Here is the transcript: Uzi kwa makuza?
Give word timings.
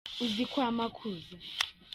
Uzi 0.23 0.43
kwa 0.51 0.67
makuza? 0.77 1.35